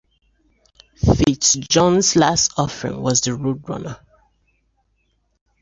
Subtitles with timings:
[0.95, 4.03] FitzJohn's last offering was the Roadrunner.